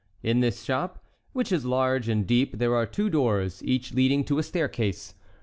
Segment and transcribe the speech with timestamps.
[0.23, 4.39] In this shop, which is large and deep, there are two doors, each leading to
[4.39, 5.13] a staircase.